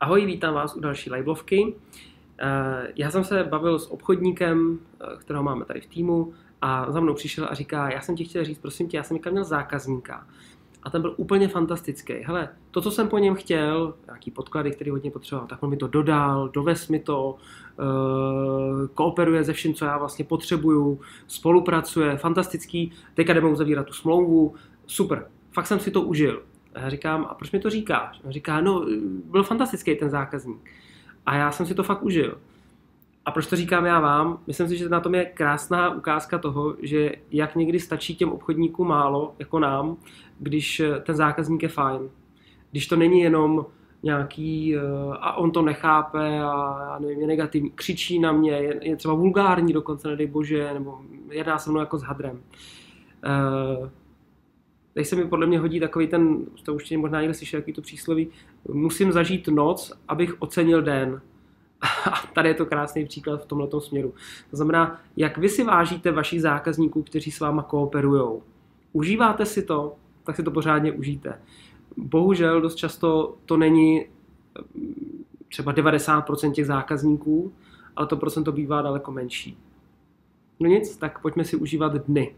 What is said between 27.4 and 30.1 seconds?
mi to říkáš? A říká, no, byl fantastický ten